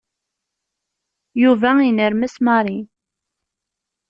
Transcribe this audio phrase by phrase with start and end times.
[1.43, 2.79] Yuba inermes Mary.